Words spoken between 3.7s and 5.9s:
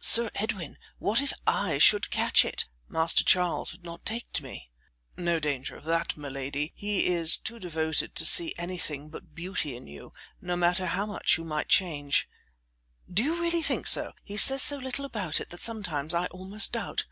would not take me." "No danger of